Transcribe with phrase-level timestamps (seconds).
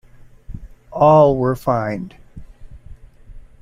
[0.89, 2.15] All were fined.